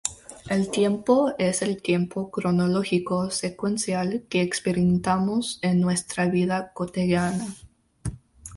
El 0.49 0.71
"tiempo" 0.71 1.35
es 1.37 1.61
el 1.61 1.79
tiempo 1.79 2.31
cronológico 2.31 3.29
secuencial 3.29 4.23
que 4.29 4.41
experimentamos 4.41 5.59
en 5.61 5.79
nuestra 5.79 6.25
vida 6.27 6.73
cotidiana. 6.73 7.45